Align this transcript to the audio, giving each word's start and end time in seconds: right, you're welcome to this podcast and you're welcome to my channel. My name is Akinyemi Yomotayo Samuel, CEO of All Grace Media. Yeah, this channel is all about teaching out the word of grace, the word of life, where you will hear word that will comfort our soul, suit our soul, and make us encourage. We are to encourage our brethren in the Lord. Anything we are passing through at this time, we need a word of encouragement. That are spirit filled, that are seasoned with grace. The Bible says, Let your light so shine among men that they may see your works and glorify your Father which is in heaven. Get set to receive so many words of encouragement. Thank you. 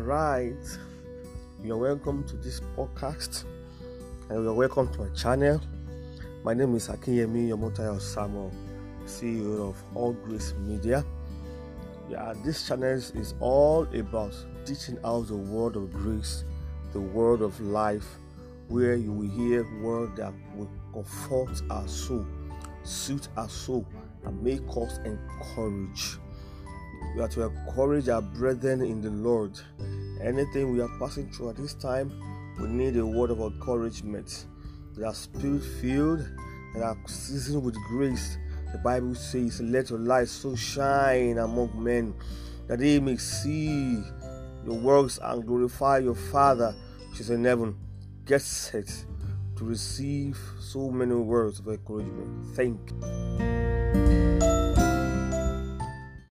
right, 0.00 0.78
you're 1.62 1.76
welcome 1.76 2.24
to 2.24 2.36
this 2.38 2.60
podcast 2.74 3.44
and 4.30 4.42
you're 4.44 4.54
welcome 4.54 4.90
to 4.92 5.04
my 5.04 5.08
channel. 5.14 5.60
My 6.42 6.54
name 6.54 6.74
is 6.74 6.88
Akinyemi 6.88 7.50
Yomotayo 7.50 8.00
Samuel, 8.00 8.50
CEO 9.04 9.68
of 9.68 9.76
All 9.94 10.12
Grace 10.12 10.54
Media. 10.66 11.04
Yeah, 12.08 12.32
this 12.42 12.66
channel 12.66 12.92
is 12.92 13.34
all 13.40 13.86
about 13.94 14.34
teaching 14.64 14.98
out 15.04 15.28
the 15.28 15.36
word 15.36 15.76
of 15.76 15.92
grace, 15.92 16.44
the 16.94 17.00
word 17.00 17.42
of 17.42 17.60
life, 17.60 18.06
where 18.68 18.94
you 18.94 19.12
will 19.12 19.28
hear 19.28 19.66
word 19.82 20.16
that 20.16 20.32
will 20.54 20.70
comfort 20.94 21.60
our 21.70 21.86
soul, 21.86 22.26
suit 22.84 23.28
our 23.36 23.48
soul, 23.50 23.86
and 24.24 24.42
make 24.42 24.62
us 24.76 24.98
encourage. 25.04 26.16
We 27.14 27.22
are 27.22 27.28
to 27.28 27.42
encourage 27.42 28.08
our 28.08 28.22
brethren 28.22 28.82
in 28.82 29.00
the 29.00 29.10
Lord. 29.10 29.58
Anything 30.22 30.72
we 30.72 30.80
are 30.80 30.98
passing 30.98 31.30
through 31.30 31.50
at 31.50 31.56
this 31.56 31.74
time, 31.74 32.12
we 32.60 32.68
need 32.68 32.96
a 32.96 33.06
word 33.06 33.30
of 33.30 33.40
encouragement. 33.40 34.46
That 34.96 35.06
are 35.06 35.14
spirit 35.14 35.62
filled, 35.80 36.28
that 36.74 36.82
are 36.82 36.96
seasoned 37.06 37.62
with 37.62 37.76
grace. 37.88 38.36
The 38.72 38.78
Bible 38.78 39.14
says, 39.14 39.60
Let 39.60 39.90
your 39.90 39.98
light 39.98 40.28
so 40.28 40.54
shine 40.54 41.38
among 41.38 41.82
men 41.82 42.14
that 42.66 42.78
they 42.78 43.00
may 43.00 43.16
see 43.16 44.02
your 44.64 44.78
works 44.78 45.18
and 45.22 45.46
glorify 45.46 45.98
your 45.98 46.14
Father 46.14 46.74
which 47.10 47.20
is 47.20 47.30
in 47.30 47.44
heaven. 47.44 47.76
Get 48.24 48.42
set 48.42 48.86
to 49.56 49.64
receive 49.64 50.38
so 50.60 50.90
many 50.90 51.14
words 51.14 51.58
of 51.58 51.68
encouragement. 51.68 52.54
Thank 52.54 52.78
you. 52.90 53.19